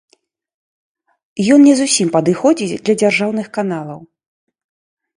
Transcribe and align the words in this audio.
Ён 1.57 1.67
не 1.67 1.75
зусім 1.81 2.07
падыходзіць 2.17 2.73
для 2.83 2.99
дзяржаўных 3.05 3.47
каналаў. 3.59 3.99